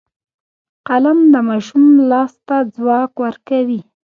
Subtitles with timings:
[0.87, 3.81] قلم د ماشوم لاس ته ځواک ورکوي